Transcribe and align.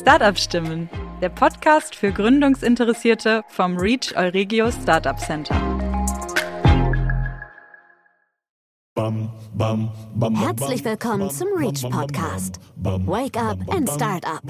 Startup 0.00 0.38
Stimmen, 0.38 0.88
der 1.20 1.28
Podcast 1.28 1.94
für 1.94 2.10
Gründungsinteressierte 2.10 3.44
vom 3.48 3.76
Reach 3.76 4.16
Euregio 4.16 4.72
Startup 4.72 5.18
Center. 5.18 5.79
Herzlich 9.00 10.84
willkommen 10.84 11.30
zum 11.30 11.48
Reach 11.56 11.88
Podcast. 11.88 12.60
Wake 12.76 13.38
up 13.38 13.58
and 13.74 13.88
start 13.88 14.26
up. 14.26 14.42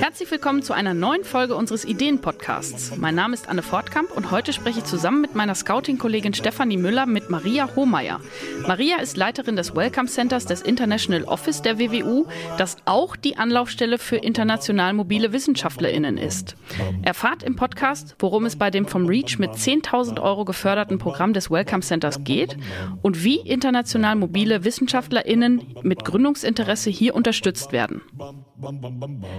Herzlich 0.00 0.28
willkommen 0.28 0.62
zu 0.62 0.72
einer 0.72 0.92
neuen 0.92 1.22
Folge 1.22 1.54
unseres 1.54 1.84
Ideen-Podcasts. 1.84 2.96
Mein 2.96 3.14
Name 3.14 3.34
ist 3.34 3.48
Anne 3.48 3.62
Fortkamp 3.62 4.10
und 4.16 4.32
heute 4.32 4.52
spreche 4.52 4.80
ich 4.80 4.84
zusammen 4.86 5.20
mit 5.20 5.36
meiner 5.36 5.54
Scouting-Kollegin 5.54 6.34
Stefanie 6.34 6.76
Müller 6.76 7.06
mit 7.06 7.30
Maria 7.30 7.68
Hohmeier. 7.76 8.20
Maria 8.66 8.96
ist 8.96 9.16
Leiterin 9.16 9.54
des 9.54 9.76
Welcome 9.76 10.08
Centers 10.08 10.44
des 10.44 10.62
International 10.62 11.22
Office 11.24 11.62
der 11.62 11.78
WWU, 11.78 12.26
das 12.56 12.76
auch 12.86 13.14
die 13.14 13.36
Anlaufstelle 13.36 13.98
für 13.98 14.16
international 14.16 14.94
mobile 14.94 15.32
WissenschaftlerInnen 15.32 16.18
ist. 16.18 16.56
Erfahrt 17.02 17.44
im 17.44 17.54
Podcast, 17.54 18.16
worum 18.18 18.46
es 18.46 18.56
bei 18.56 18.70
dem 18.70 18.86
vom 18.86 19.06
Reach 19.06 19.38
mit 19.38 19.52
10.000 19.52 20.20
Euro 20.20 20.44
geförderten 20.44 20.98
Programm 20.98 21.34
des 21.34 21.52
Welcome 21.52 21.82
Centers 21.82 22.24
geht 22.24 22.56
und 23.02 23.24
wie 23.24 23.27
international 23.36 24.16
mobile 24.16 24.64
WissenschaftlerInnen 24.64 25.74
mit 25.82 26.04
Gründungsinteresse 26.04 26.90
hier 26.90 27.14
unterstützt 27.14 27.72
werden. 27.72 28.02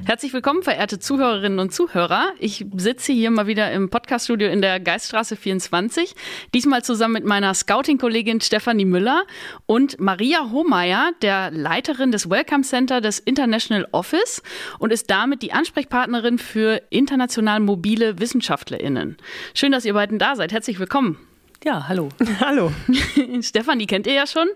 Herzlich 0.06 0.34
willkommen, 0.34 0.64
verehrte 0.64 1.00
Zuhörerinnen 1.00 1.60
und 1.60 1.74
Zuhörer. 1.74 2.32
Ich 2.40 2.66
sitze 2.78 3.12
hier 3.12 3.32
mal 3.32 3.48
wieder 3.48 3.72
im 3.72 3.90
Podcaststudio 3.90 4.50
in 4.50 4.62
der 4.62 4.80
Geiststraße 4.80 5.36
24. 5.36 6.16
Diesmal 6.54 6.84
zusammen 6.84 7.14
mit 7.14 7.26
meiner 7.26 7.54
Scouting-Kollegin 7.54 8.42
Stefanie 8.42 8.86
Müller 8.86 9.24
und 9.66 10.00
Maria 10.00 10.50
Hohmeier, 10.52 11.12
der 11.22 11.52
Leiterin 11.52 12.12
des 12.12 12.30
Welcome 12.30 12.64
Center 12.64 13.02
des 13.02 13.20
International 13.20 13.88
Office 13.92 14.42
und 14.80 14.92
ist 14.92 15.10
damit 15.10 15.42
die 15.42 15.52
Ansprechpartnerin 15.54 16.38
für 16.38 16.82
international 16.90 17.60
mobile 17.60 18.20
WissenschaftlerInnen. 18.20 19.18
Schön, 19.54 19.72
dass 19.72 19.86
ihr 19.86 19.94
beiden 19.94 20.20
da 20.20 20.36
seid. 20.36 20.52
Herzlich 20.52 20.80
willkommen. 20.80 21.18
Ja, 21.66 21.90
hallo. 21.90 22.08
Hallo. 22.40 22.72
Stefan, 23.42 23.80
die 23.80 23.86
kennt 23.86 24.08
ihr 24.08 24.14
ja 24.14 24.26
schon 24.26 24.48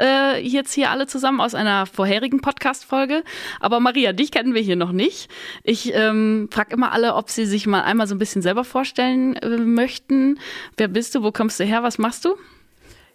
äh, 0.00 0.44
jetzt 0.44 0.72
hier 0.72 0.90
alle 0.90 1.06
zusammen 1.06 1.40
aus 1.40 1.54
einer 1.54 1.86
vorherigen 1.86 2.40
Podcast-Folge. 2.40 3.22
Aber 3.60 3.78
Maria, 3.78 4.12
dich 4.12 4.32
kennen 4.32 4.54
wir 4.54 4.60
hier 4.60 4.74
noch 4.74 4.90
nicht. 4.90 5.30
Ich 5.62 5.94
ähm, 5.94 6.48
frage 6.50 6.74
immer 6.74 6.90
alle, 6.90 7.14
ob 7.14 7.30
sie 7.30 7.46
sich 7.46 7.68
mal 7.68 7.82
einmal 7.82 8.08
so 8.08 8.16
ein 8.16 8.18
bisschen 8.18 8.42
selber 8.42 8.64
vorstellen 8.64 9.36
äh, 9.36 9.56
möchten. 9.56 10.40
Wer 10.76 10.88
bist 10.88 11.14
du? 11.14 11.22
Wo 11.22 11.30
kommst 11.30 11.60
du 11.60 11.64
her? 11.64 11.84
Was 11.84 11.96
machst 11.98 12.24
du? 12.24 12.34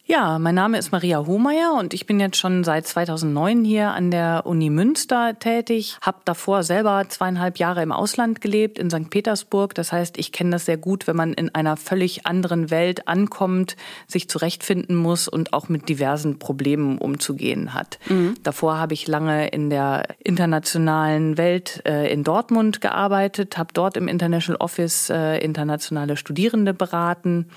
Ja, 0.05 0.37
mein 0.37 0.55
Name 0.55 0.77
ist 0.77 0.91
Maria 0.91 1.25
Hohmeier 1.25 1.75
und 1.79 1.93
ich 1.93 2.05
bin 2.05 2.19
jetzt 2.19 2.35
schon 2.35 2.65
seit 2.65 2.85
2009 2.85 3.63
hier 3.63 3.91
an 3.91 4.11
der 4.11 4.45
Uni 4.45 4.69
Münster 4.69 5.39
tätig. 5.39 5.97
Hab 6.01 6.25
davor 6.25 6.63
selber 6.63 7.05
zweieinhalb 7.07 7.57
Jahre 7.57 7.81
im 7.81 7.93
Ausland 7.93 8.41
gelebt, 8.41 8.77
in 8.77 8.89
St. 8.89 9.09
Petersburg. 9.09 9.73
Das 9.75 9.93
heißt, 9.93 10.17
ich 10.17 10.33
kenne 10.33 10.49
das 10.49 10.65
sehr 10.65 10.75
gut, 10.75 11.07
wenn 11.07 11.15
man 11.15 11.31
in 11.31 11.55
einer 11.55 11.77
völlig 11.77 12.25
anderen 12.25 12.69
Welt 12.69 13.07
ankommt, 13.07 13.77
sich 14.05 14.27
zurechtfinden 14.27 14.97
muss 14.97 15.29
und 15.29 15.53
auch 15.53 15.69
mit 15.69 15.87
diversen 15.87 16.37
Problemen 16.37 16.97
umzugehen 16.97 17.73
hat. 17.73 17.97
Mhm. 18.09 18.35
Davor 18.43 18.77
habe 18.79 18.93
ich 18.93 19.07
lange 19.07 19.47
in 19.47 19.69
der 19.69 20.03
internationalen 20.21 21.37
Welt 21.37 21.81
äh, 21.85 22.11
in 22.11 22.25
Dortmund 22.25 22.81
gearbeitet, 22.81 23.57
habe 23.57 23.69
dort 23.73 23.95
im 23.95 24.09
International 24.09 24.59
Office 24.59 25.09
äh, 25.09 25.37
internationale 25.37 26.17
Studierende 26.17 26.73
beraten 26.73 27.47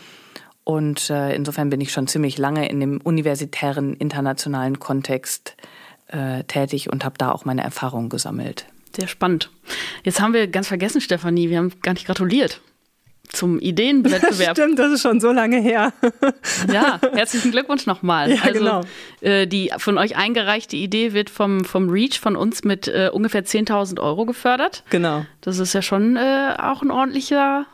und 0.66 1.10
äh, 1.10 1.32
insofern 1.32 1.70
bin 1.70 1.80
ich 1.80 1.92
schon 1.92 2.08
ziemlich 2.08 2.38
lange 2.38 2.68
in 2.68 2.80
dem 2.80 3.00
universitären 3.00 3.94
internationalen 3.94 4.80
Kontext 4.80 5.56
äh, 6.08 6.42
tätig 6.42 6.90
und 6.90 7.04
habe 7.04 7.14
da 7.18 7.30
auch 7.30 7.44
meine 7.44 7.62
Erfahrungen 7.62 8.08
gesammelt. 8.08 8.66
Sehr 8.92 9.06
spannend. 9.06 9.48
Jetzt 10.02 10.20
haben 10.20 10.34
wir 10.34 10.48
ganz 10.48 10.66
vergessen, 10.66 11.00
Stefanie, 11.00 11.50
wir 11.50 11.58
haben 11.58 11.70
gar 11.82 11.92
nicht 11.92 12.04
gratuliert 12.04 12.60
zum 13.28 13.60
Ideenwettbewerb. 13.60 14.56
Stimmt, 14.58 14.80
das 14.80 14.90
ist 14.90 15.02
schon 15.02 15.20
so 15.20 15.30
lange 15.30 15.60
her. 15.60 15.92
ja, 16.72 16.98
herzlichen 17.12 17.52
Glückwunsch 17.52 17.86
nochmal. 17.86 18.32
Ja, 18.36 18.42
also, 18.42 18.58
genau. 18.58 18.80
Äh, 19.20 19.46
die 19.46 19.70
von 19.78 19.98
euch 19.98 20.16
eingereichte 20.16 20.74
Idee 20.74 21.12
wird 21.12 21.30
vom, 21.30 21.64
vom 21.64 21.90
Reach 21.90 22.18
von 22.18 22.34
uns 22.34 22.64
mit 22.64 22.88
äh, 22.88 23.08
ungefähr 23.12 23.44
10.000 23.44 24.00
Euro 24.00 24.26
gefördert. 24.26 24.82
Genau. 24.90 25.24
Das 25.42 25.60
ist 25.60 25.74
ja 25.74 25.82
schon 25.82 26.16
äh, 26.16 26.54
auch 26.58 26.82
ein 26.82 26.90
ordentlicher 26.90 27.66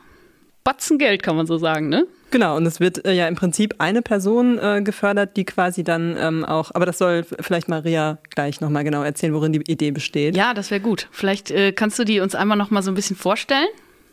Batzen 0.63 0.99
Geld, 0.99 1.23
kann 1.23 1.37
man 1.37 1.47
so 1.47 1.57
sagen, 1.57 1.89
ne? 1.89 2.07
Genau, 2.33 2.57
und 2.57 2.65
es 2.65 2.81
wird 2.81 3.05
äh, 3.05 3.13
ja 3.13 3.29
im 3.29 3.35
Prinzip 3.35 3.75
eine 3.79 4.01
Person 4.01 4.59
äh, 4.59 4.81
gefördert, 4.83 5.37
die 5.37 5.45
quasi 5.45 5.85
dann 5.85 6.17
ähm, 6.19 6.45
auch, 6.47 6.71
aber 6.75 6.87
das 6.87 6.97
soll 6.97 7.25
vielleicht 7.41 7.69
Maria 7.69 8.19
gleich 8.35 8.63
nochmal 8.63 8.85
genau 8.85 9.03
erzählen, 9.03 9.35
worin 9.35 9.53
die 9.53 9.61
Idee 9.71 9.91
besteht. 9.91 10.35
Ja, 10.35 10.55
das 10.55 10.71
wäre 10.71 10.81
gut. 10.81 11.09
Vielleicht 11.11 11.51
äh, 11.51 11.73
kannst 11.73 11.99
du 11.99 12.05
die 12.05 12.21
uns 12.21 12.35
einmal 12.35 12.57
nochmal 12.57 12.83
so 12.83 12.91
ein 12.91 12.95
bisschen 12.95 13.17
vorstellen? 13.17 13.69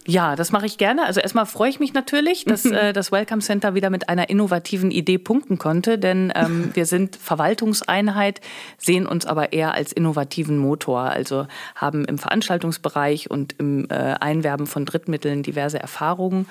Ja, 0.06 0.36
das 0.36 0.52
mache 0.52 0.66
ich 0.66 0.78
gerne. 0.78 1.06
Also 1.06 1.22
erstmal 1.22 1.46
freue 1.46 1.70
ich 1.70 1.80
mich 1.80 1.94
natürlich, 1.94 2.44
dass 2.44 2.66
äh, 2.66 2.92
das 2.94 3.12
Welcome 3.12 3.42
Center 3.42 3.74
wieder 3.74 3.90
mit 3.90 4.10
einer 4.10 4.30
innovativen 4.30 4.92
Idee 4.92 5.18
punkten 5.18 5.58
konnte, 5.58 5.98
denn 5.98 6.34
ähm, 6.36 6.72
wir 6.74 6.86
sind 6.86 7.16
Verwaltungseinheit, 7.16 8.42
sehen 8.78 9.06
uns 9.06 9.26
aber 9.26 9.54
eher 9.54 9.76
als 9.76 9.94
innovativen 9.94 10.58
Motor, 10.58 11.02
also 11.04 11.48
haben 11.76 12.04
im 12.04 12.18
Veranstaltungsbereich 12.18 13.32
und 13.32 13.56
im 13.60 13.88
äh, 13.90 13.94
Einwerben 13.94 14.68
von 14.68 14.86
Drittmitteln 14.86 15.42
diverse 15.42 15.80
Erfahrungen 15.80 16.48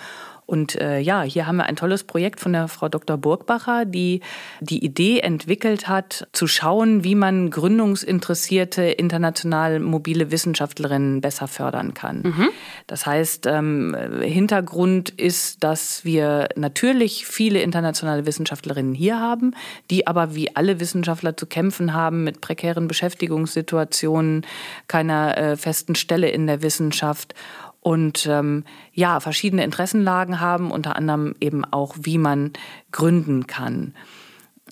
und 0.48 0.80
äh, 0.80 0.98
ja, 0.98 1.20
hier 1.20 1.46
haben 1.46 1.56
wir 1.56 1.66
ein 1.66 1.76
tolles 1.76 2.04
Projekt 2.04 2.40
von 2.40 2.54
der 2.54 2.68
Frau 2.68 2.88
Dr. 2.88 3.18
Burgbacher, 3.18 3.84
die 3.84 4.22
die 4.60 4.82
Idee 4.82 5.20
entwickelt 5.20 5.88
hat, 5.88 6.26
zu 6.32 6.46
schauen, 6.46 7.04
wie 7.04 7.14
man 7.14 7.50
gründungsinteressierte 7.50 8.82
international 8.84 9.78
mobile 9.78 10.30
Wissenschaftlerinnen 10.30 11.20
besser 11.20 11.48
fördern 11.48 11.92
kann. 11.92 12.22
Mhm. 12.22 12.48
Das 12.86 13.04
heißt, 13.04 13.44
ähm, 13.44 13.94
Hintergrund 14.22 15.10
ist, 15.10 15.62
dass 15.64 16.06
wir 16.06 16.48
natürlich 16.56 17.26
viele 17.26 17.60
internationale 17.60 18.24
Wissenschaftlerinnen 18.24 18.94
hier 18.94 19.20
haben, 19.20 19.54
die 19.90 20.06
aber 20.06 20.34
wie 20.34 20.56
alle 20.56 20.80
Wissenschaftler 20.80 21.36
zu 21.36 21.44
kämpfen 21.44 21.92
haben 21.92 22.24
mit 22.24 22.40
prekären 22.40 22.88
Beschäftigungssituationen, 22.88 24.46
keiner 24.86 25.36
äh, 25.36 25.56
festen 25.58 25.94
Stelle 25.94 26.30
in 26.30 26.46
der 26.46 26.62
Wissenschaft 26.62 27.34
und 27.80 28.26
ähm, 28.26 28.64
ja, 28.92 29.20
verschiedene 29.20 29.64
Interessenlagen 29.64 30.40
haben, 30.40 30.70
unter 30.70 30.96
anderem 30.96 31.34
eben 31.40 31.64
auch, 31.64 31.94
wie 32.00 32.18
man 32.18 32.52
gründen 32.92 33.46
kann. 33.46 33.94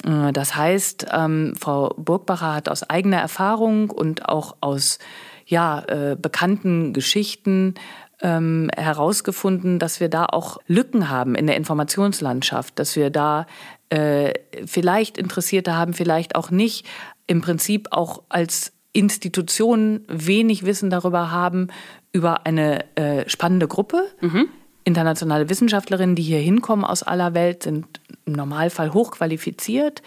Äh, 0.04 0.32
das 0.32 0.56
heißt, 0.56 1.06
ähm, 1.12 1.54
Frau 1.58 1.94
Burgbacher 1.96 2.54
hat 2.54 2.68
aus 2.68 2.82
eigener 2.82 3.18
Erfahrung 3.18 3.90
und 3.90 4.28
auch 4.28 4.56
aus 4.60 4.98
ja, 5.46 5.80
äh, 5.86 6.16
bekannten 6.20 6.92
Geschichten 6.92 7.74
ähm, 8.20 8.70
herausgefunden, 8.76 9.78
dass 9.78 10.00
wir 10.00 10.08
da 10.08 10.26
auch 10.26 10.58
Lücken 10.66 11.08
haben 11.08 11.34
in 11.34 11.46
der 11.46 11.56
Informationslandschaft, 11.56 12.78
dass 12.78 12.96
wir 12.96 13.10
da 13.10 13.46
äh, 13.90 14.32
vielleicht 14.64 15.18
Interessierte 15.18 15.76
haben, 15.76 15.92
vielleicht 15.92 16.34
auch 16.34 16.50
nicht, 16.50 16.86
im 17.26 17.40
Prinzip 17.40 17.88
auch 17.90 18.22
als 18.28 18.72
Institutionen 18.96 20.04
wenig 20.08 20.64
Wissen 20.64 20.88
darüber 20.88 21.30
haben, 21.30 21.68
über 22.12 22.46
eine 22.46 22.96
äh, 22.96 23.28
spannende 23.28 23.68
Gruppe. 23.68 24.06
Mhm. 24.20 24.48
Internationale 24.84 25.50
Wissenschaftlerinnen, 25.50 26.16
die 26.16 26.22
hier 26.22 26.38
hinkommen 26.38 26.84
aus 26.84 27.02
aller 27.02 27.34
Welt, 27.34 27.64
sind 27.64 27.86
im 28.24 28.32
Normalfall 28.32 28.94
hochqualifiziert, 28.94 30.02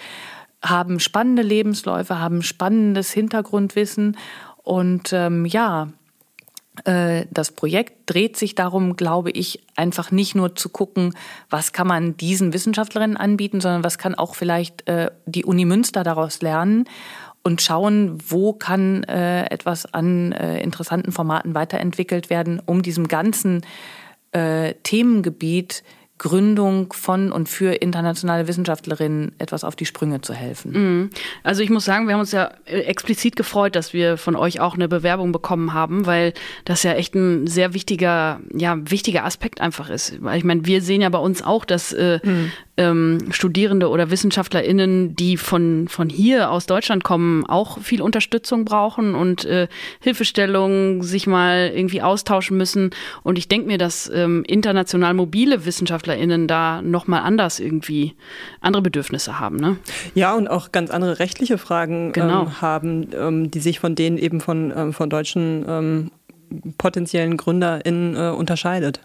haben 0.63 0.99
spannende 0.99 1.43
Lebensläufe, 1.43 2.19
haben 2.19 2.41
spannendes 2.41 3.11
Hintergrundwissen. 3.11 4.17
Und 4.63 5.13
ähm, 5.13 5.45
ja, 5.45 5.89
äh, 6.85 7.25
das 7.29 7.51
Projekt 7.51 8.09
dreht 8.09 8.37
sich 8.37 8.55
darum, 8.55 8.95
glaube 8.95 9.31
ich, 9.31 9.61
einfach 9.75 10.11
nicht 10.11 10.33
nur 10.33 10.55
zu 10.55 10.69
gucken, 10.69 11.13
was 11.49 11.73
kann 11.73 11.87
man 11.87 12.17
diesen 12.17 12.53
Wissenschaftlerinnen 12.53 13.17
anbieten, 13.17 13.61
sondern 13.61 13.83
was 13.83 13.97
kann 13.97 14.15
auch 14.15 14.35
vielleicht 14.35 14.87
äh, 14.87 15.11
die 15.25 15.45
Uni 15.45 15.65
Münster 15.65 16.03
daraus 16.03 16.41
lernen 16.41 16.85
und 17.43 17.61
schauen, 17.61 18.17
wo 18.27 18.53
kann 18.53 19.03
äh, 19.03 19.45
etwas 19.45 19.93
an 19.93 20.31
äh, 20.31 20.61
interessanten 20.61 21.11
Formaten 21.11 21.55
weiterentwickelt 21.55 22.29
werden, 22.29 22.61
um 22.65 22.81
diesem 22.81 23.07
ganzen 23.07 23.65
äh, 24.31 24.73
Themengebiet 24.83 25.83
Gründung 26.19 26.91
von 26.93 27.31
und 27.31 27.49
für 27.49 27.73
internationale 27.81 28.47
Wissenschaftlerinnen 28.47 29.31
etwas 29.39 29.63
auf 29.63 29.75
die 29.75 29.85
Sprünge 29.85 30.19
zu 30.21 30.33
helfen. 30.33 30.71
Mhm. 30.71 31.09
Also 31.43 31.63
ich 31.63 31.69
muss 31.69 31.85
sagen, 31.85 32.07
wir 32.07 32.13
haben 32.13 32.19
uns 32.19 32.33
ja 32.33 32.51
äh, 32.65 32.81
explizit 32.81 33.37
gefreut, 33.37 33.75
dass 33.75 33.93
wir 33.93 34.17
von 34.17 34.35
euch 34.35 34.59
auch 34.59 34.75
eine 34.75 34.89
Bewerbung 34.89 35.31
bekommen 35.31 35.73
haben, 35.73 36.05
weil 36.05 36.33
das 36.65 36.83
ja 36.83 36.93
echt 36.93 37.15
ein 37.15 37.47
sehr 37.47 37.73
wichtiger, 37.73 38.41
ja, 38.53 38.77
wichtiger 38.91 39.23
Aspekt 39.23 39.61
einfach 39.61 39.89
ist. 39.89 40.21
Weil 40.21 40.37
ich 40.37 40.43
meine, 40.43 40.65
wir 40.65 40.81
sehen 40.81 41.01
ja 41.01 41.09
bei 41.09 41.19
uns 41.19 41.41
auch, 41.41 41.63
dass 41.63 41.93
äh, 41.93 42.19
mhm. 42.21 42.51
ähm, 42.75 43.19
Studierende 43.31 43.87
oder 43.87 44.11
WissenschaftlerInnen, 44.11 45.15
die 45.15 45.37
von, 45.37 45.87
von 45.87 46.09
hier 46.09 46.51
aus 46.51 46.65
Deutschland 46.65 47.05
kommen, 47.05 47.45
auch 47.45 47.79
viel 47.79 48.01
Unterstützung 48.01 48.65
brauchen 48.65 49.15
und 49.15 49.45
äh, 49.45 49.69
Hilfestellung, 50.01 51.01
sich 51.01 51.27
mal 51.27 51.71
irgendwie 51.73 52.01
austauschen 52.01 52.57
müssen. 52.57 52.89
Und 53.23 53.37
ich 53.37 53.47
denke 53.47 53.67
mir, 53.67 53.77
dass 53.77 54.11
ähm, 54.13 54.43
international 54.45 55.13
mobile 55.13 55.65
Wissenschaftler 55.65 56.08
WissenschaftlerInnen 56.09 56.47
da 56.47 56.81
nochmal 56.81 57.21
anders 57.21 57.59
irgendwie 57.59 58.15
andere 58.61 58.81
Bedürfnisse 58.81 59.39
haben. 59.39 59.57
Ne? 59.57 59.77
Ja, 60.15 60.33
und 60.33 60.47
auch 60.47 60.71
ganz 60.71 60.89
andere 60.91 61.19
rechtliche 61.19 61.57
Fragen 61.57 62.11
genau. 62.11 62.43
ähm, 62.43 62.61
haben, 62.61 63.07
ähm, 63.13 63.51
die 63.51 63.59
sich 63.59 63.79
von 63.79 63.95
denen 63.95 64.17
eben 64.17 64.41
von, 64.41 64.73
ähm, 64.75 64.93
von 64.93 65.09
deutschen 65.09 65.65
ähm, 65.67 66.11
potenziellen 66.77 67.37
GründerInnen 67.37 68.15
äh, 68.15 68.29
unterscheidet. 68.29 69.01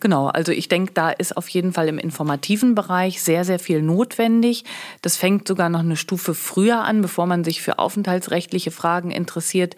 Genau, 0.00 0.28
also 0.28 0.52
ich 0.52 0.68
denke, 0.68 0.92
da 0.94 1.10
ist 1.10 1.36
auf 1.36 1.48
jeden 1.48 1.72
Fall 1.72 1.88
im 1.88 1.98
informativen 1.98 2.74
Bereich 2.74 3.22
sehr, 3.22 3.44
sehr 3.44 3.58
viel 3.58 3.82
notwendig. 3.82 4.64
Das 5.02 5.16
fängt 5.16 5.46
sogar 5.46 5.68
noch 5.68 5.80
eine 5.80 5.96
Stufe 5.96 6.34
früher 6.34 6.82
an, 6.82 7.02
bevor 7.02 7.26
man 7.26 7.44
sich 7.44 7.60
für 7.60 7.78
aufenthaltsrechtliche 7.78 8.70
Fragen 8.70 9.10
interessiert 9.10 9.76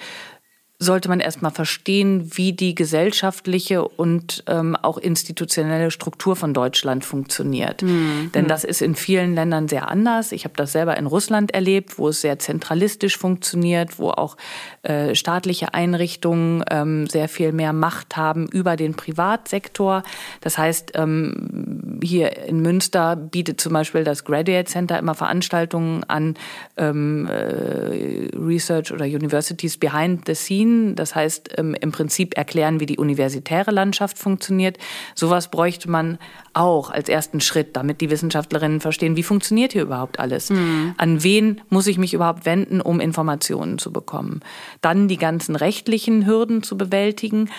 sollte 0.80 1.08
man 1.08 1.18
erstmal 1.18 1.50
verstehen, 1.50 2.30
wie 2.36 2.52
die 2.52 2.76
gesellschaftliche 2.76 3.86
und 3.88 4.44
ähm, 4.46 4.76
auch 4.76 4.96
institutionelle 4.96 5.90
Struktur 5.90 6.36
von 6.36 6.54
Deutschland 6.54 7.04
funktioniert. 7.04 7.82
Mhm. 7.82 8.30
Denn 8.32 8.46
das 8.46 8.62
ist 8.62 8.80
in 8.80 8.94
vielen 8.94 9.34
Ländern 9.34 9.66
sehr 9.66 9.88
anders. 9.88 10.30
Ich 10.30 10.44
habe 10.44 10.54
das 10.56 10.70
selber 10.70 10.96
in 10.96 11.06
Russland 11.06 11.52
erlebt, 11.52 11.98
wo 11.98 12.10
es 12.10 12.20
sehr 12.20 12.38
zentralistisch 12.38 13.18
funktioniert, 13.18 13.98
wo 13.98 14.10
auch 14.10 14.36
äh, 14.84 15.16
staatliche 15.16 15.74
Einrichtungen 15.74 16.62
ähm, 16.70 17.08
sehr 17.08 17.28
viel 17.28 17.50
mehr 17.50 17.72
Macht 17.72 18.16
haben 18.16 18.46
über 18.46 18.76
den 18.76 18.94
Privatsektor. 18.94 20.04
Das 20.42 20.58
heißt, 20.58 20.92
ähm, 20.94 21.98
hier 22.04 22.44
in 22.46 22.60
Münster 22.60 23.16
bietet 23.16 23.60
zum 23.60 23.72
Beispiel 23.72 24.04
das 24.04 24.24
Graduate 24.24 24.70
Center 24.70 24.96
immer 24.96 25.16
Veranstaltungen 25.16 26.04
an 26.04 26.34
ähm, 26.76 27.26
äh, 27.26 28.28
Research 28.36 28.92
oder 28.92 29.06
Universities 29.06 29.76
Behind 29.76 30.24
the 30.24 30.36
Scenes 30.36 30.67
Disziplinen, 30.68 30.94
das 30.94 31.14
heißt 31.14 31.50
ähm, 31.56 31.74
im 31.80 31.92
Prinzip 31.92 32.36
erklären, 32.36 32.80
wie 32.80 32.86
die 32.86 32.98
universitäre 32.98 33.70
Landschaft 33.70 34.18
funktioniert. 34.18 34.78
Sowas 35.14 35.50
bräuchte 35.50 35.90
man 35.90 36.18
auch 36.52 36.90
als 36.90 37.08
ersten 37.08 37.40
Schritt, 37.40 37.76
damit 37.76 38.00
die 38.00 38.10
Wissenschaftlerinnen 38.10 38.80
verstehen, 38.80 39.16
wie 39.16 39.22
funktioniert 39.22 39.72
hier 39.72 39.82
überhaupt 39.82 40.18
alles. 40.18 40.50
Mhm. 40.50 40.94
An 40.96 41.22
wen 41.22 41.60
muss 41.70 41.86
ich 41.86 41.98
mich 41.98 42.14
überhaupt 42.14 42.46
wenden, 42.46 42.80
um 42.80 43.00
Informationen 43.00 43.78
zu 43.78 43.92
bekommen. 43.92 44.40
Dann 44.80 45.08
die 45.08 45.18
ganzen 45.18 45.56
rechtlichen 45.56 46.26
Hürden 46.26 46.62
zu 46.62 46.76
bewältigen. 46.76 47.50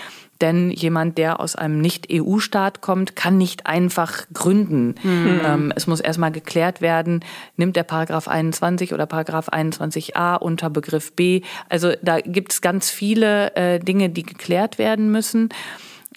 Denn 0.41 0.71
jemand, 0.71 1.17
der 1.17 1.39
aus 1.39 1.55
einem 1.55 1.79
Nicht-EU-Staat 1.81 2.81
kommt, 2.81 3.15
kann 3.15 3.37
nicht 3.37 3.65
einfach 3.65 4.25
gründen. 4.33 4.95
Mhm. 5.03 5.41
Ähm, 5.43 5.73
es 5.75 5.85
muss 5.85 5.99
erstmal 5.99 6.31
geklärt 6.31 6.81
werden, 6.81 7.25
nimmt 7.57 7.75
der 7.75 7.83
Paragraph 7.83 8.27
21 8.27 8.93
oder 8.93 9.05
Paragraph 9.05 9.49
21a 9.49 10.37
unter 10.37 10.69
Begriff 10.69 11.13
B. 11.13 11.41
Also 11.67 11.91
da 12.01 12.21
gibt 12.21 12.53
es 12.53 12.61
ganz 12.61 12.89
viele 12.89 13.55
äh, 13.55 13.79
Dinge, 13.79 14.09
die 14.09 14.23
geklärt 14.23 14.77
werden 14.77 15.11
müssen. 15.11 15.49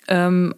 Ähm, 0.06 0.54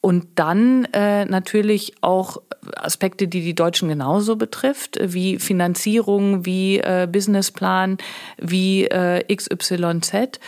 und 0.00 0.26
dann 0.36 0.84
äh, 0.92 1.24
natürlich 1.24 1.94
auch 2.02 2.38
Aspekte, 2.76 3.26
die 3.26 3.42
die 3.42 3.54
Deutschen 3.54 3.88
genauso 3.88 4.36
betrifft, 4.36 4.98
wie 5.02 5.38
Finanzierung, 5.38 6.44
wie 6.44 6.78
äh, 6.78 7.08
Businessplan, 7.10 7.98
wie 8.38 8.84
äh, 8.84 9.24
XYZ. 9.34 10.38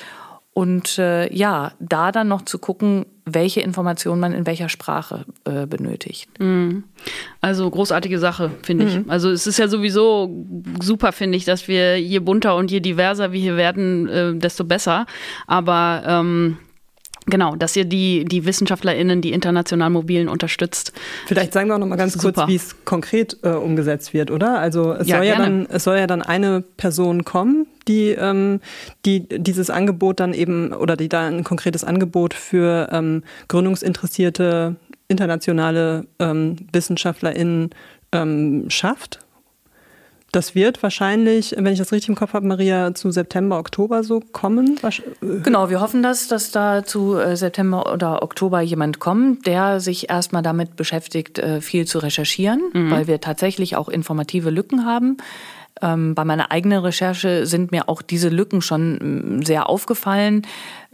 Und 0.52 0.98
äh, 0.98 1.32
ja, 1.32 1.72
da 1.78 2.10
dann 2.10 2.28
noch 2.28 2.42
zu 2.42 2.58
gucken, 2.58 3.06
welche 3.24 3.60
Informationen 3.60 4.20
man 4.20 4.32
in 4.32 4.46
welcher 4.46 4.68
Sprache 4.68 5.24
äh, 5.44 5.66
benötigt. 5.66 6.28
Mhm. 6.40 6.84
Also 7.40 7.70
großartige 7.70 8.18
Sache, 8.18 8.50
finde 8.62 8.86
ich. 8.86 8.96
Mhm. 8.96 9.04
Also 9.08 9.30
es 9.30 9.46
ist 9.46 9.58
ja 9.58 9.68
sowieso 9.68 10.44
super, 10.82 11.12
finde 11.12 11.38
ich, 11.38 11.44
dass 11.44 11.68
wir 11.68 12.00
je 12.00 12.18
bunter 12.18 12.56
und 12.56 12.70
je 12.70 12.80
diverser 12.80 13.32
wir 13.32 13.40
hier 13.40 13.56
werden, 13.56 14.08
äh, 14.08 14.34
desto 14.34 14.64
besser. 14.64 15.06
Aber 15.46 16.02
ähm, 16.04 16.58
Genau, 17.26 17.54
dass 17.54 17.76
ihr 17.76 17.84
die, 17.84 18.24
die 18.24 18.44
WissenschaftlerInnen, 18.44 19.20
die 19.20 19.32
international 19.32 19.90
Mobilen 19.90 20.28
unterstützt. 20.28 20.92
Vielleicht 21.26 21.52
sagen 21.52 21.68
wir 21.68 21.74
auch 21.74 21.78
noch 21.78 21.86
mal 21.86 21.96
ganz 21.96 22.14
Super. 22.14 22.32
kurz, 22.32 22.48
wie 22.48 22.56
es 22.56 22.84
konkret 22.84 23.36
äh, 23.42 23.50
umgesetzt 23.50 24.14
wird, 24.14 24.30
oder? 24.30 24.58
Also 24.58 24.92
es, 24.94 25.06
ja, 25.06 25.18
soll 25.18 25.26
ja 25.26 25.36
dann, 25.36 25.66
es 25.66 25.84
soll 25.84 25.98
ja 25.98 26.06
dann 26.06 26.22
eine 26.22 26.62
Person 26.62 27.24
kommen, 27.24 27.66
die, 27.90 28.10
ähm, 28.10 28.60
die 29.04 29.28
dieses 29.28 29.68
Angebot 29.68 30.20
dann 30.20 30.32
eben 30.32 30.72
oder 30.72 30.96
die 30.96 31.08
da 31.08 31.26
ein 31.26 31.44
konkretes 31.44 31.84
Angebot 31.84 32.34
für 32.34 32.88
ähm, 32.92 33.22
gründungsinteressierte 33.48 34.76
internationale 35.08 36.06
ähm, 36.20 36.56
WissenschaftlerInnen 36.72 37.70
ähm, 38.12 38.70
schafft 38.70 39.20
das 40.32 40.54
wird 40.54 40.82
wahrscheinlich, 40.82 41.54
wenn 41.56 41.72
ich 41.72 41.78
das 41.78 41.92
richtig 41.92 42.10
im 42.10 42.14
Kopf 42.14 42.34
habe, 42.34 42.46
Maria, 42.46 42.94
zu 42.94 43.10
September, 43.10 43.58
Oktober 43.58 44.04
so 44.04 44.20
kommen. 44.20 44.78
Genau, 45.20 45.70
wir 45.70 45.80
hoffen, 45.80 46.02
dass, 46.02 46.28
dass 46.28 46.52
da 46.52 46.84
zu 46.84 47.16
äh, 47.16 47.36
September 47.36 47.92
oder 47.92 48.22
Oktober 48.22 48.60
jemand 48.60 49.00
kommt, 49.00 49.46
der 49.46 49.80
sich 49.80 50.08
erstmal 50.08 50.42
damit 50.42 50.76
beschäftigt, 50.76 51.38
äh, 51.38 51.60
viel 51.60 51.86
zu 51.86 51.98
recherchieren, 51.98 52.62
mhm. 52.72 52.90
weil 52.90 53.06
wir 53.08 53.20
tatsächlich 53.20 53.76
auch 53.76 53.88
informative 53.88 54.50
Lücken 54.50 54.84
haben. 54.84 55.16
Ähm, 55.82 56.14
bei 56.14 56.24
meiner 56.24 56.50
eigenen 56.50 56.80
Recherche 56.80 57.46
sind 57.46 57.70
mir 57.72 57.88
auch 57.88 58.02
diese 58.02 58.28
Lücken 58.28 58.62
schon 58.62 59.38
mm, 59.38 59.42
sehr 59.42 59.68
aufgefallen. 59.68 60.46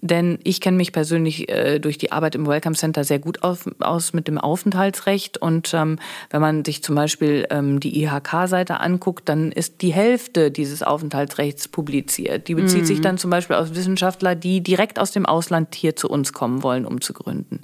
Denn 0.03 0.39
ich 0.45 0.61
kenne 0.61 0.77
mich 0.77 0.93
persönlich 0.93 1.49
äh, 1.49 1.79
durch 1.79 1.97
die 1.97 2.13
Arbeit 2.13 2.35
im 2.35 2.47
Welcome 2.47 2.77
Center 2.77 3.03
sehr 3.03 3.19
gut 3.19 3.43
auf, 3.43 3.67
aus 3.81 4.13
mit 4.13 4.29
dem 4.29 4.37
Aufenthaltsrecht. 4.37 5.39
Und 5.39 5.73
ähm, 5.73 5.99
wenn 6.29 6.43
man 6.43 6.67
sich 6.67 6.83
zum 6.83 6.95
Beispiel 6.95 7.47
ähm, 7.49 7.81
die 7.81 8.03
IHK-Seite 8.03 8.81
anguckt, 8.81 9.27
dann 9.29 9.53
ist 9.53 9.81
die 9.81 9.95
Hälfte 9.95 10.51
dieses 10.51 10.83
Aufenthaltsrechts 10.83 11.69
publiziert. 11.69 12.49
Die 12.49 12.55
bezieht 12.55 12.83
mhm. 12.83 12.87
sich 12.87 13.01
dann 13.01 13.17
zum 13.17 13.31
Beispiel 13.31 13.57
aus 13.57 13.75
Wissenschaftler, 13.75 14.35
die 14.35 14.61
direkt 14.61 14.99
aus 14.99 15.13
dem 15.13 15.25
Ausland 15.25 15.75
hier 15.75 15.97
zu 15.97 16.11
uns 16.11 16.35
kommen 16.35 16.63
wollen, 16.63 16.85
um 16.85 17.01
zu 17.01 17.15
gründen. 17.15 17.61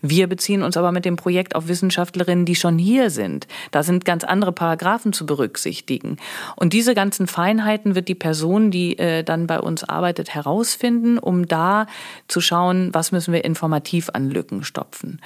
Wir 0.00 0.28
beziehen 0.28 0.62
uns 0.62 0.76
aber 0.76 0.92
mit 0.92 1.04
dem 1.04 1.16
Projekt 1.16 1.56
auf 1.56 1.66
Wissenschaftlerinnen, 1.66 2.44
die 2.44 2.54
schon 2.54 2.78
hier 2.78 3.10
sind. 3.10 3.48
Da 3.72 3.82
sind 3.82 4.04
ganz 4.04 4.22
andere 4.22 4.52
Paragraphen 4.52 5.12
zu 5.12 5.26
berücksichtigen. 5.26 6.18
Und 6.54 6.74
diese 6.74 6.94
ganzen 6.94 7.26
Feinheiten 7.26 7.96
wird 7.96 8.06
die 8.06 8.14
Person, 8.14 8.70
die 8.70 8.98
äh, 9.00 9.24
dann 9.24 9.48
bei 9.48 9.58
uns 9.58 9.82
arbeitet, 9.82 10.32
herausfinden, 10.32 11.18
um 11.18 11.48
da 11.48 11.71
zu 12.28 12.40
schauen, 12.40 12.92
was 12.94 13.12
müssen 13.12 13.32
wir 13.32 13.44
informativ 13.44 14.10
an 14.12 14.30
Lücken 14.30 14.64
stopfen. 14.64 15.20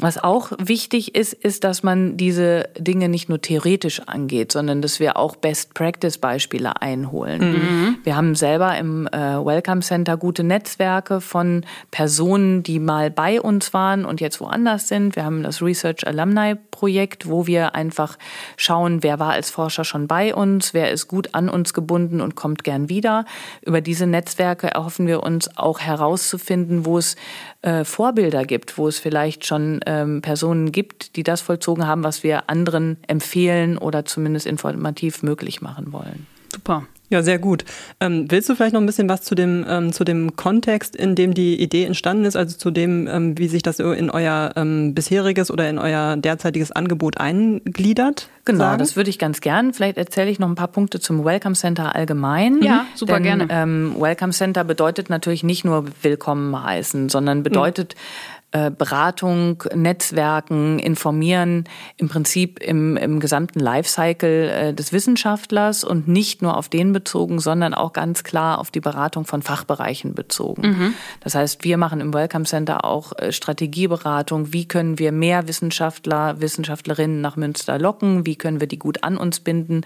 Was 0.00 0.22
auch 0.22 0.52
wichtig 0.58 1.16
ist, 1.16 1.32
ist, 1.32 1.64
dass 1.64 1.82
man 1.82 2.16
diese 2.16 2.68
Dinge 2.78 3.08
nicht 3.08 3.28
nur 3.28 3.40
theoretisch 3.40 4.00
angeht, 4.06 4.52
sondern 4.52 4.80
dass 4.80 5.00
wir 5.00 5.16
auch 5.16 5.34
Best-Practice-Beispiele 5.34 6.80
einholen. 6.80 7.52
Mhm. 7.52 7.96
Wir 8.04 8.14
haben 8.14 8.36
selber 8.36 8.78
im 8.78 9.08
äh, 9.08 9.18
Welcome 9.44 9.80
Center 9.80 10.16
gute 10.16 10.44
Netzwerke 10.44 11.20
von 11.20 11.64
Personen, 11.90 12.62
die 12.62 12.78
mal 12.78 13.10
bei 13.10 13.40
uns 13.40 13.74
waren 13.74 14.04
und 14.04 14.20
jetzt 14.20 14.40
woanders 14.40 14.86
sind. 14.86 15.16
Wir 15.16 15.24
haben 15.24 15.42
das 15.42 15.62
Research 15.62 16.06
Alumni 16.06 16.54
Projekt, 16.70 17.28
wo 17.28 17.48
wir 17.48 17.74
einfach 17.74 18.18
schauen, 18.56 19.02
wer 19.02 19.18
war 19.18 19.32
als 19.32 19.50
Forscher 19.50 19.82
schon 19.82 20.06
bei 20.06 20.32
uns, 20.32 20.74
wer 20.74 20.92
ist 20.92 21.08
gut 21.08 21.34
an 21.34 21.48
uns 21.48 21.74
gebunden 21.74 22.20
und 22.20 22.36
kommt 22.36 22.62
gern 22.62 22.88
wieder. 22.88 23.24
Über 23.62 23.80
diese 23.80 24.06
Netzwerke 24.06 24.68
erhoffen 24.68 25.08
wir 25.08 25.24
uns 25.24 25.56
auch 25.56 25.80
herauszufinden, 25.80 26.86
wo 26.86 26.98
es 26.98 27.16
äh, 27.62 27.82
Vorbilder 27.82 28.44
gibt, 28.44 28.78
wo 28.78 28.86
es 28.86 29.00
vielleicht 29.00 29.44
schon 29.44 29.82
ähm, 29.88 30.22
Personen 30.22 30.70
gibt, 30.70 31.16
die 31.16 31.22
das 31.22 31.40
vollzogen 31.40 31.86
haben, 31.86 32.04
was 32.04 32.22
wir 32.22 32.48
anderen 32.50 32.98
empfehlen 33.08 33.78
oder 33.78 34.04
zumindest 34.04 34.46
informativ 34.46 35.22
möglich 35.22 35.62
machen 35.62 35.92
wollen. 35.92 36.26
Super. 36.52 36.86
Ja, 37.10 37.22
sehr 37.22 37.38
gut. 37.38 37.64
Ähm, 38.00 38.26
willst 38.28 38.50
du 38.50 38.54
vielleicht 38.54 38.74
noch 38.74 38.82
ein 38.82 38.86
bisschen 38.86 39.08
was 39.08 39.22
zu 39.22 39.34
dem, 39.34 39.64
ähm, 39.66 39.92
zu 39.94 40.04
dem 40.04 40.36
Kontext, 40.36 40.94
in 40.94 41.14
dem 41.14 41.32
die 41.32 41.58
Idee 41.58 41.84
entstanden 41.84 42.26
ist, 42.26 42.36
also 42.36 42.56
zu 42.56 42.70
dem, 42.70 43.06
ähm, 43.06 43.38
wie 43.38 43.48
sich 43.48 43.62
das 43.62 43.78
in 43.78 44.10
euer 44.10 44.52
ähm, 44.56 44.94
bisheriges 44.94 45.50
oder 45.50 45.70
in 45.70 45.78
euer 45.78 46.16
derzeitiges 46.18 46.70
Angebot 46.70 47.16
eingliedert? 47.18 48.28
Genau, 48.44 48.64
sagen? 48.64 48.78
das 48.78 48.94
würde 48.94 49.08
ich 49.08 49.18
ganz 49.18 49.40
gern. 49.40 49.72
Vielleicht 49.72 49.96
erzähle 49.96 50.30
ich 50.30 50.38
noch 50.38 50.48
ein 50.48 50.54
paar 50.54 50.68
Punkte 50.68 51.00
zum 51.00 51.24
Welcome 51.24 51.54
Center 51.54 51.94
allgemein. 51.94 52.62
Ja, 52.62 52.84
super 52.94 53.14
Denn, 53.14 53.22
gerne. 53.22 53.46
Ähm, 53.48 53.96
Welcome 53.98 54.32
Center 54.32 54.64
bedeutet 54.64 55.08
natürlich 55.08 55.42
nicht 55.42 55.64
nur 55.64 55.86
willkommen 56.02 56.62
heißen, 56.62 57.08
sondern 57.08 57.42
bedeutet, 57.42 57.94
mhm 57.94 58.37
Beratung, 58.50 59.62
Netzwerken, 59.74 60.78
Informieren 60.78 61.64
im 61.98 62.08
Prinzip 62.08 62.58
im, 62.60 62.96
im 62.96 63.20
gesamten 63.20 63.60
Lifecycle 63.60 64.48
äh, 64.48 64.74
des 64.74 64.92
Wissenschaftlers 64.92 65.84
und 65.84 66.08
nicht 66.08 66.40
nur 66.40 66.56
auf 66.56 66.70
den 66.70 66.94
bezogen, 66.94 67.40
sondern 67.40 67.74
auch 67.74 67.92
ganz 67.92 68.24
klar 68.24 68.58
auf 68.58 68.70
die 68.70 68.80
Beratung 68.80 69.26
von 69.26 69.42
Fachbereichen 69.42 70.14
bezogen. 70.14 70.62
Mhm. 70.62 70.94
Das 71.20 71.34
heißt, 71.34 71.62
wir 71.64 71.76
machen 71.76 72.00
im 72.00 72.14
Welcome 72.14 72.46
Center 72.46 72.86
auch 72.86 73.12
äh, 73.18 73.32
Strategieberatung. 73.32 74.52
Wie 74.52 74.66
können 74.66 74.98
wir 74.98 75.12
mehr 75.12 75.46
Wissenschaftler, 75.46 76.40
Wissenschaftlerinnen 76.40 77.20
nach 77.20 77.36
Münster 77.36 77.78
locken? 77.78 78.24
Wie 78.24 78.36
können 78.36 78.60
wir 78.60 78.66
die 78.66 78.78
gut 78.78 79.04
an 79.04 79.18
uns 79.18 79.40
binden? 79.40 79.82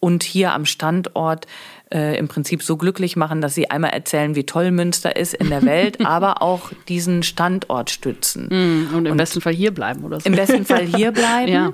Und 0.00 0.22
hier 0.22 0.52
am 0.52 0.64
Standort 0.64 1.46
äh, 1.92 2.18
im 2.18 2.28
Prinzip 2.28 2.62
so 2.62 2.76
glücklich 2.76 3.16
machen, 3.16 3.40
dass 3.40 3.54
sie 3.54 3.70
einmal 3.70 3.90
erzählen, 3.90 4.34
wie 4.34 4.44
toll 4.44 4.70
Münster 4.70 5.16
ist 5.16 5.34
in 5.34 5.50
der 5.50 5.62
Welt, 5.64 6.00
aber 6.04 6.42
auch 6.42 6.72
diesen 6.88 7.22
Standort 7.22 7.90
stützen. 7.90 8.05
Mm, 8.50 8.94
und 8.94 9.06
im 9.06 9.12
und 9.12 9.16
besten 9.16 9.40
Fall 9.40 9.54
hier 9.54 9.72
bleiben 9.72 10.04
oder 10.04 10.20
so. 10.20 10.28
Im 10.28 10.36
besten 10.36 10.64
Fall 10.64 10.84
hier 10.84 11.12
bleiben. 11.12 11.52
ja. 11.52 11.72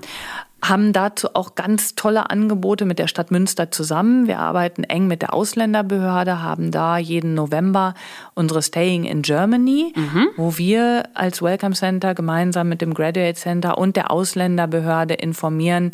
haben 0.63 0.93
dazu 0.93 1.35
auch 1.35 1.57
ganz 1.57 1.97
tolle 1.97 2.31
Angebote 2.31 2.85
mit 2.85 2.99
der 2.99 3.09
Stadt 3.09 3.31
Münster 3.33 3.71
zusammen. 3.73 4.29
Wir 4.29 4.39
arbeiten 4.39 4.85
eng 4.85 5.09
mit 5.09 5.23
der 5.23 5.35
Ausländerbehörde, 5.35 6.41
haben 6.41 6.71
da 6.71 6.99
jeden 6.99 7.35
November 7.35 7.95
unsere 8.35 8.63
Staying 8.63 9.05
in 9.05 9.23
Germany, 9.23 9.93
mhm. 9.97 10.29
wo 10.37 10.57
wir 10.59 11.05
als 11.15 11.43
Welcome 11.43 11.75
Center 11.75 12.15
gemeinsam 12.15 12.69
mit 12.69 12.81
dem 12.81 12.95
Graduate 12.95 13.35
Center 13.35 13.77
und 13.77 13.97
der 13.97 14.13
Ausländerbehörde 14.13 15.15
informieren, 15.15 15.91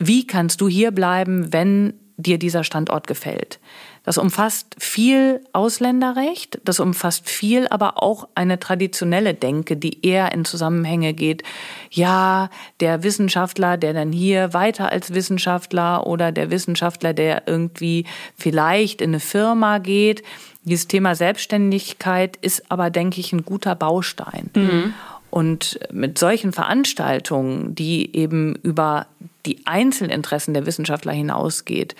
wie 0.00 0.26
kannst 0.26 0.60
du 0.60 0.68
hier 0.68 0.90
bleiben, 0.90 1.52
wenn 1.52 1.94
dir 2.16 2.38
dieser 2.38 2.64
Standort 2.64 3.06
gefällt. 3.06 3.58
Das 4.04 4.18
umfasst 4.18 4.76
viel 4.78 5.40
Ausländerrecht, 5.54 6.60
das 6.64 6.78
umfasst 6.78 7.28
viel, 7.28 7.66
aber 7.68 8.02
auch 8.02 8.28
eine 8.34 8.60
traditionelle 8.60 9.32
Denke, 9.32 9.76
die 9.78 10.06
eher 10.06 10.32
in 10.32 10.44
Zusammenhänge 10.44 11.14
geht. 11.14 11.42
Ja, 11.90 12.50
der 12.80 13.02
Wissenschaftler, 13.02 13.78
der 13.78 13.94
dann 13.94 14.12
hier 14.12 14.52
weiter 14.52 14.92
als 14.92 15.14
Wissenschaftler 15.14 16.06
oder 16.06 16.32
der 16.32 16.50
Wissenschaftler, 16.50 17.14
der 17.14 17.44
irgendwie 17.46 18.04
vielleicht 18.36 19.00
in 19.00 19.10
eine 19.10 19.20
Firma 19.20 19.78
geht. 19.78 20.22
Dieses 20.64 20.86
Thema 20.86 21.14
Selbstständigkeit 21.14 22.36
ist 22.36 22.70
aber, 22.70 22.90
denke 22.90 23.20
ich, 23.20 23.32
ein 23.32 23.44
guter 23.44 23.74
Baustein. 23.74 24.50
Mhm. 24.54 24.94
Und 25.30 25.80
mit 25.90 26.18
solchen 26.18 26.52
Veranstaltungen, 26.52 27.74
die 27.74 28.14
eben 28.14 28.54
über 28.56 29.06
die 29.46 29.66
Einzelinteressen 29.66 30.54
der 30.54 30.66
Wissenschaftler 30.66 31.12
hinausgeht, 31.12 31.94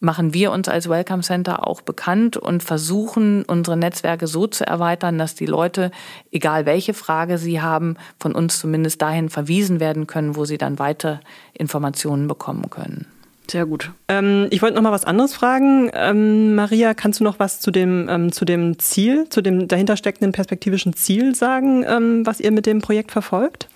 machen 0.00 0.34
wir 0.34 0.52
uns 0.52 0.68
als 0.68 0.88
Welcome 0.88 1.22
Center 1.22 1.66
auch 1.66 1.80
bekannt 1.80 2.36
und 2.36 2.62
versuchen, 2.62 3.42
unsere 3.44 3.76
Netzwerke 3.76 4.26
so 4.26 4.46
zu 4.46 4.66
erweitern, 4.66 5.18
dass 5.18 5.34
die 5.34 5.46
Leute, 5.46 5.90
egal 6.30 6.66
welche 6.66 6.94
Frage 6.94 7.38
sie 7.38 7.60
haben, 7.60 7.96
von 8.20 8.34
uns 8.34 8.58
zumindest 8.58 9.02
dahin 9.02 9.30
verwiesen 9.30 9.80
werden 9.80 10.06
können, 10.06 10.36
wo 10.36 10.44
sie 10.44 10.58
dann 10.58 10.78
weiter 10.78 11.20
Informationen 11.54 12.28
bekommen 12.28 12.70
können. 12.70 13.06
Sehr 13.50 13.66
gut. 13.66 13.90
Ähm, 14.08 14.46
ich 14.50 14.62
wollte 14.62 14.74
noch 14.74 14.82
mal 14.82 14.92
was 14.92 15.04
anderes 15.04 15.34
fragen. 15.34 15.90
Ähm, 15.92 16.54
Maria, 16.54 16.94
kannst 16.94 17.20
du 17.20 17.24
noch 17.24 17.38
was 17.38 17.60
zu 17.60 17.70
dem, 17.70 18.08
ähm, 18.08 18.32
zu 18.32 18.46
dem 18.46 18.78
Ziel, 18.78 19.28
zu 19.28 19.42
dem 19.42 19.68
dahinter 19.68 19.98
steckenden 19.98 20.32
perspektivischen 20.32 20.94
Ziel 20.94 21.34
sagen, 21.34 21.84
ähm, 21.86 22.24
was 22.24 22.40
ihr 22.40 22.52
mit 22.52 22.64
dem 22.64 22.80
Projekt 22.80 23.12
verfolgt? 23.12 23.68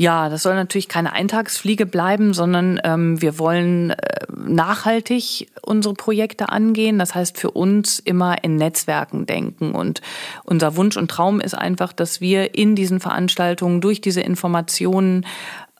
Ja, 0.00 0.28
das 0.28 0.44
soll 0.44 0.54
natürlich 0.54 0.86
keine 0.86 1.12
Eintagsfliege 1.12 1.84
bleiben, 1.84 2.32
sondern 2.32 2.80
ähm, 2.84 3.20
wir 3.20 3.40
wollen 3.40 3.90
äh, 3.90 3.96
nachhaltig 4.32 5.48
unsere 5.60 5.94
Projekte 5.94 6.50
angehen. 6.50 7.00
Das 7.00 7.16
heißt 7.16 7.36
für 7.36 7.50
uns 7.50 7.98
immer 7.98 8.44
in 8.44 8.54
Netzwerken 8.54 9.26
denken. 9.26 9.72
Und 9.72 10.00
unser 10.44 10.76
Wunsch 10.76 10.96
und 10.96 11.10
Traum 11.10 11.40
ist 11.40 11.54
einfach, 11.54 11.92
dass 11.92 12.20
wir 12.20 12.54
in 12.54 12.76
diesen 12.76 13.00
Veranstaltungen 13.00 13.80
durch 13.80 14.00
diese 14.00 14.20
Informationen 14.20 15.26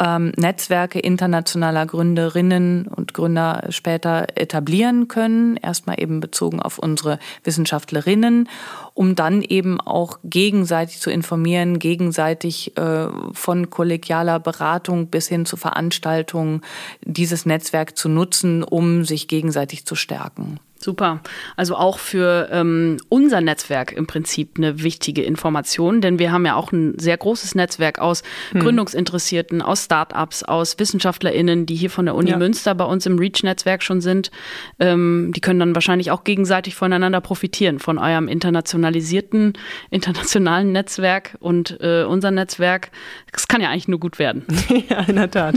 ähm, 0.01 0.33
Netzwerke 0.37 0.99
internationaler 0.99 1.87
Gründerinnen 1.87 2.89
und 2.89 3.08
Gründer 3.19 3.67
später 3.71 4.29
etablieren 4.37 5.09
können. 5.09 5.57
Erstmal 5.57 6.01
eben 6.01 6.21
bezogen 6.21 6.63
auf 6.63 6.79
unsere 6.79 7.19
Wissenschaftlerinnen, 7.43 8.49
um 8.95 9.17
dann 9.17 9.43
eben 9.43 9.81
auch 9.81 10.21
gegenseitig 10.23 11.01
zu 11.01 11.11
informieren, 11.11 11.81
gegenseitig 11.81 12.77
äh, 12.77 13.09
von 13.33 13.71
kollegialer 13.71 14.39
Beratung 14.39 15.09
bis 15.09 15.27
hin 15.27 15.47
zu 15.47 15.57
Veranstaltungen 15.57 16.61
dieses 17.03 17.45
Netzwerk 17.45 17.99
zu 17.99 18.09
nutzen, 18.09 18.63
um 18.63 19.05
sich 19.05 19.27
gegenseitig 19.27 19.85
zu 19.85 19.97
stärken. 19.97 20.61
Super. 20.81 21.21
Also 21.57 21.75
auch 21.75 21.99
für 21.99 22.49
ähm, 22.53 22.99
unser 23.09 23.41
Netzwerk 23.41 23.93
im 23.93 24.07
Prinzip 24.07 24.59
eine 24.59 24.83
wichtige 24.83 25.23
Information, 25.23 26.01
denn 26.01 26.21
wir 26.21 26.31
haben 26.31 26.47
ja 26.47 26.55
auch 26.55 26.71
ein 26.71 26.97
sehr 26.99 27.17
großes 27.17 27.57
Netzwerk 27.57 27.99
aus 27.99 28.23
hm. 28.53 28.61
Gründungsinteressierten, 28.61 29.61
aus 29.61 29.85
Startups, 29.85 30.45
aus 30.45 30.79
WissenschaftlerInnen, 30.79 31.67
die 31.67 31.75
hier 31.75 31.91
von 31.91 32.07
der 32.07 32.15
Uni 32.15 32.31
ja. 32.31 32.37
Münster 32.37 32.77
bei 32.77 32.85
uns 32.85 33.07
im 33.07 33.19
Reach-Netzwerk 33.19 33.83
schon 33.83 34.01
sind. 34.01 34.31
Ähm, 34.79 35.33
die 35.35 35.41
können 35.41 35.59
dann 35.59 35.75
wahrscheinlich 35.75 36.13
auch 36.13 36.23
gegenseitig 36.23 36.77
voneinander 36.77 37.21
profitieren, 37.21 37.81
von 37.81 37.99
eurem 37.99 38.29
internationalisierten, 38.29 39.55
internationalen 39.91 40.71
Netzwerk 40.71 41.37
und 41.41 41.79
äh, 41.81 42.05
unser 42.05 42.31
Netzwerk. 42.31 42.91
Das 43.33 43.49
kann 43.49 43.61
ja 43.61 43.71
eigentlich 43.71 43.89
nur 43.89 43.99
gut 43.99 44.21
werden. 44.21 44.45
ja, 44.89 45.01
in 45.01 45.17
der 45.17 45.31
Tat. 45.31 45.57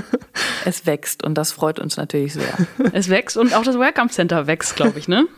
es 0.64 0.86
wächst 0.86 1.24
und 1.24 1.34
das 1.34 1.52
freut 1.52 1.78
uns 1.78 1.98
natürlich 1.98 2.32
sehr. 2.32 2.56
Es 2.92 3.10
wächst 3.10 3.36
und 3.36 3.54
auch 3.54 3.62
das 3.62 3.78
Welcome 3.78 4.08
Center 4.08 4.45
wächst, 4.46 4.76
glaube 4.76 4.98
ich, 4.98 5.08
ne? 5.08 5.26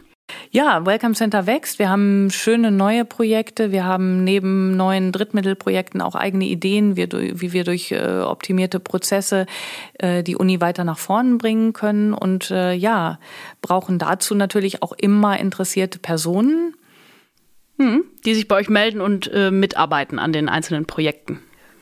Ja, 0.51 0.85
Welcome 0.85 1.15
Center 1.15 1.47
wächst. 1.47 1.79
Wir 1.79 1.89
haben 1.89 2.31
schöne 2.31 2.71
neue 2.71 3.05
Projekte. 3.05 3.73
Wir 3.73 3.85
haben 3.85 4.25
neben 4.25 4.77
neuen 4.77 5.13
Drittmittelprojekten 5.13 6.03
auch 6.03 6.15
eigene 6.15 6.45
Ideen, 6.45 6.97
wie 6.97 7.53
wir 7.53 7.65
durch 7.65 7.93
äh, 7.93 8.21
optimierte 8.21 8.81
Prozesse 8.81 9.47
äh, 9.95 10.23
die 10.23 10.37
Uni 10.37 10.61
weiter 10.61 10.85
nach 10.85 10.99
vorn 10.99 11.39
bringen 11.39 11.73
können. 11.73 12.13
Und 12.13 12.51
äh, 12.51 12.75
ja, 12.75 13.19
brauchen 13.63 13.99
dazu 13.99 14.35
natürlich 14.35 14.83
auch 14.83 14.93
immer 14.93 15.39
interessierte 15.39 15.99
Personen. 15.99 16.75
Hm, 17.79 18.05
die 18.25 18.35
sich 18.35 18.49
bei 18.49 18.57
euch 18.57 18.69
melden 18.69 19.01
und 19.01 19.33
mitarbeiten 19.33 20.19
an 20.19 20.33
den 20.33 20.49
einzelnen 20.49 20.85
Projekten. 20.85 21.39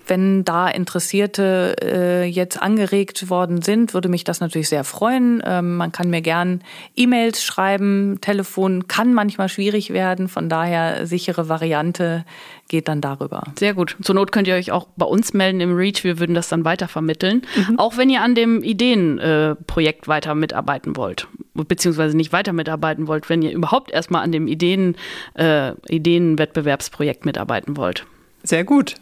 Wenn 0.07 0.45
da 0.45 0.69
Interessierte 0.69 1.77
äh, 1.83 2.25
jetzt 2.25 2.61
angeregt 2.63 3.29
worden 3.29 3.63
sind, 3.63 3.95
würde 3.95 4.09
mich 4.09 4.25
das 4.25 4.41
natürlich 4.41 4.69
sehr 4.69 4.85
freuen. 4.85 5.43
Ähm, 5.45 5.77
man 5.77 5.93
kann 5.93 6.11
mir 6.11 6.23
gern 6.23 6.63
E-Mails 6.95 7.43
schreiben, 7.43 8.19
Telefon 8.21 8.89
kann 8.89 9.15
manchmal 9.15 9.49
schwierig 9.49 9.93
werden, 9.93 10.29
von 10.29 10.49
daher 10.49 11.07
sichere 11.07 11.49
Variante 11.49 12.25
geht 12.69 12.89
dann 12.89 13.01
darüber. 13.01 13.45
Sehr 13.59 13.75
gut. 13.75 13.97
Zur 14.03 14.15
Not 14.15 14.33
könnt 14.33 14.49
ihr 14.49 14.55
euch 14.55 14.73
auch 14.73 14.87
bei 14.97 15.07
uns 15.07 15.35
melden 15.35 15.61
im 15.61 15.75
Reach, 15.75 16.05
wir 16.05 16.19
würden 16.19 16.35
das 16.35 16.49
dann 16.49 16.65
weiter 16.65 16.89
vermitteln. 16.89 17.43
Mhm. 17.57 17.79
Auch 17.79 17.97
wenn 17.97 18.11
ihr 18.11 18.23
an 18.23 18.35
dem 18.35 18.63
Ideenprojekt 18.63 20.05
äh, 20.05 20.09
weiter 20.09 20.35
mitarbeiten 20.35 20.97
wollt, 20.97 21.29
beziehungsweise 21.55 22.17
nicht 22.17 22.33
weiter 22.33 22.53
mitarbeiten 22.53 23.07
wollt, 23.07 23.29
wenn 23.29 23.43
ihr 23.43 23.53
überhaupt 23.53 23.91
erstmal 23.91 24.23
an 24.23 24.33
dem 24.33 24.47
Ideen, 24.47 24.97
äh, 25.35 25.73
Ideenwettbewerbsprojekt 25.89 27.25
mitarbeiten 27.25 27.77
wollt. 27.77 28.05
Sehr 28.43 28.65
gut. 28.65 28.95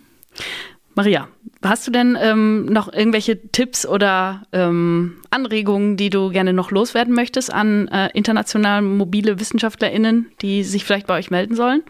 Maria, 0.95 1.29
hast 1.63 1.87
du 1.87 1.91
denn 1.91 2.17
ähm, 2.21 2.67
noch 2.67 2.93
irgendwelche 2.93 3.51
Tipps 3.51 3.85
oder 3.85 4.43
ähm, 4.53 5.17
Anregungen, 5.31 5.97
die 5.97 6.09
du 6.09 6.31
gerne 6.31 6.53
noch 6.53 6.71
loswerden 6.71 7.15
möchtest 7.15 7.53
an 7.53 7.89
äh, 7.89 8.11
international 8.15 8.83
mobile 8.83 9.41
WissenschaftlerInnen, 9.41 10.31
die 10.41 10.63
sich 10.63 10.85
vielleicht 10.85 11.09
bei 11.09 11.19
euch 11.19 11.31
melden 11.31 11.57
sollen? 11.57 11.83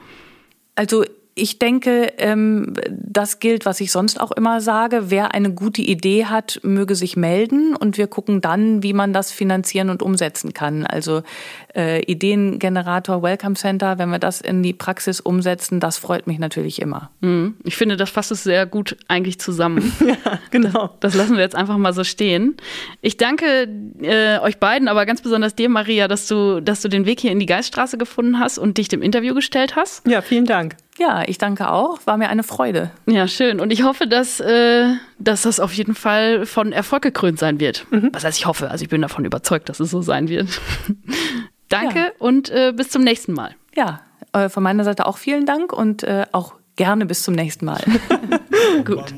Also 0.75 1.05
ich 1.37 1.59
denke, 1.59 2.13
ähm, 2.19 2.75
das 2.91 3.41
gilt, 3.41 3.67
was 3.67 3.81
ich 3.81 3.91
sonst 3.91 4.21
auch 4.21 4.31
immer 4.31 4.61
sage. 4.61 5.11
Wer 5.11 5.35
eine 5.35 5.53
gute 5.53 5.83
Idee 5.83 6.27
hat, 6.27 6.61
möge 6.63 6.95
sich 6.95 7.17
melden 7.17 7.75
und 7.75 7.99
wir 7.99 8.07
gucken 8.07 8.41
dann, 8.41 8.85
wie 8.85 8.93
man 8.93 9.13
das 9.13 9.33
finanzieren 9.33 9.91
und 9.91 10.01
umsetzen 10.01 10.53
kann. 10.53 10.87
Also 10.87 11.23
äh, 11.75 12.03
Ideengenerator 12.03 13.23
Welcome 13.23 13.57
Center, 13.57 13.99
wenn 13.99 14.11
wir 14.11 14.21
das 14.21 14.41
in 14.41 14.63
die 14.63 14.73
Praxis 14.73 15.21
umsetzen, 15.21 15.81
das 15.81 15.99
freut 15.99 16.29
mich 16.29 16.39
natürlich 16.39 16.81
immer. 16.81 17.11
Mhm. 17.21 17.57
Ich 17.65 17.75
finde, 17.75 17.97
das 17.97 18.11
fasst 18.11 18.31
es 18.31 18.45
sehr 18.45 18.65
gut 18.65 18.97
eigentlich 19.09 19.41
zusammen. 19.41 19.93
ja, 20.07 20.39
genau. 20.51 20.91
Das, 21.01 21.13
das, 21.13 21.15
lassen 21.15 21.35
wir 21.35 21.43
jetzt 21.43 21.57
einfach 21.57 21.79
mal 21.79 21.93
so 21.93 22.05
stehen. 22.05 22.57
Ich 23.01 23.17
danke 23.17 23.69
äh, 24.01 24.39
euch 24.39 24.59
beiden, 24.59 24.87
aber 24.87 25.05
ganz 25.05 25.21
besonders 25.21 25.57
dir, 25.57 25.69
Maria, 25.69 26.07
dass 26.07 26.29
du, 26.29 26.61
dass 26.61 26.81
du 26.81 26.89
den 26.89 27.07
Weg 27.07 27.19
hier 27.19 27.33
in 27.33 27.41
die 27.41 27.47
Geiststraße 27.47 27.99
gefunden 27.99 28.39
hast 28.39 28.59
und 28.59 28.79
dich 28.79 28.87
dem 28.87 29.03
Interview 29.03 29.35
gestellt 29.35 29.75
hast. 29.75 30.07
Ja, 30.07 30.23
vielen 30.23 30.45
Dank. 30.47 30.77
Ja, 30.99 31.23
ich 31.27 31.39
danke 31.39 31.71
auch. 31.71 31.99
War 32.07 32.17
mir 32.17 32.29
eine 32.29 32.43
Freude. 32.45 32.91
Ja, 33.07 33.27
schön. 33.27 33.61
Und 33.61 33.73
ich 33.73 33.83
hoffe, 33.83 34.07
dass, 34.07 34.41
äh, 34.41 34.95
dass 35.19 35.43
das 35.43 35.59
auf 35.59 35.73
jeden 35.73 35.95
Fall 35.95 36.47
von 36.47 36.73
Erfolg 36.73 37.03
gekrönt 37.03 37.39
sein 37.39 37.59
wird. 37.59 37.87
Mhm. 37.91 38.11
Was 38.13 38.25
heißt, 38.25 38.39
ich 38.39 38.47
hoffe. 38.47 38.71
Also 38.71 38.85
ich 38.85 38.89
bin 38.89 39.03
davon 39.03 39.25
überzeugt, 39.25 39.69
dass 39.69 39.81
es 39.81 39.91
so 39.91 40.03
sein 40.03 40.29
wird. 40.29 40.49
danke 41.69 41.99
ja. 41.99 42.11
und 42.19 42.51
äh, 42.51 42.73
bis 42.75 42.91
zum 42.91 43.03
nächsten 43.03 43.33
Mal. 43.33 43.57
Ja, 43.75 44.03
äh, 44.33 44.49
von 44.49 44.63
meiner 44.63 44.85
Seite 44.85 45.07
auch 45.07 45.19
vielen 45.19 45.47
Dank 45.47 45.73
und 45.73 46.05
äh, 46.05 46.27
auch 46.33 46.55
gerne 46.77 47.07
bis 47.07 47.23
zum 47.23 47.35
nächsten 47.35 47.67
Mal. 47.67 47.83
Gut. 48.85 49.15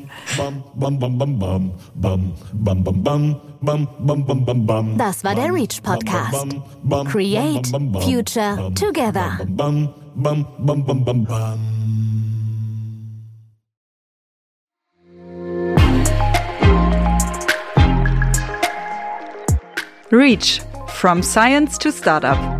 Das 4.97 5.23
war 5.23 5.35
der 5.35 5.53
Reach 5.53 5.81
Podcast. 5.81 6.45
Create 7.09 7.67
Future 8.03 8.71
Together. 8.75 9.39
Reach 20.11 20.61
from 20.87 21.21
Science 21.21 21.77
to 21.79 21.91
Startup. 21.91 22.56